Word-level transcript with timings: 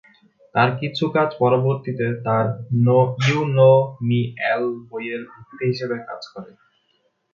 তার 0.55 0.69
কিছু 0.79 1.03
কাজ 1.15 1.29
পরবর্তীতে 1.41 2.07
তার 2.25 2.45
"ইউ 3.23 3.39
নো 3.57 3.71
মি 4.07 4.19
অ্যাল" 4.37 4.63
বইয়ের 4.89 5.21
ভিত্তি 5.31 5.63
হিসেবে 5.71 5.95
কাজ 6.07 6.21
করে। 6.33 6.51